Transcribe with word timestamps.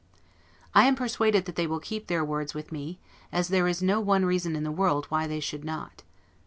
I 0.73 0.85
am 0.85 0.95
persuaded 0.95 1.45
that 1.45 1.55
they 1.55 1.67
will 1.67 1.79
keep 1.79 2.07
their 2.07 2.25
words 2.25 2.55
with 2.55 2.71
me, 2.71 2.97
as 3.31 3.49
there 3.49 3.67
is 3.67 3.83
no 3.83 3.99
one 3.99 4.25
reason 4.25 4.55
in 4.55 4.63
the 4.63 4.71
world 4.71 5.05
why 5.09 5.27
they 5.27 5.39
should 5.39 5.63
not. 5.63 6.01